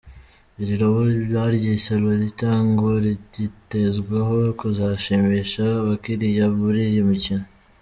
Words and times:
Iri 0.61 0.73
robo 0.81 0.99
baryise 1.33 1.91
Lolita, 2.03 2.49
ngo 2.69 2.87
ryitezweho 3.05 4.35
kuzashimisha 4.59 5.63
abakiriya 5.81 6.45
muri 6.59 6.79
iyi 6.89 7.01
mikino. 7.09 7.45